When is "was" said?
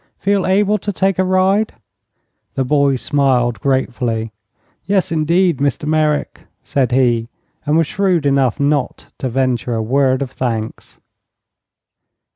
7.77-7.85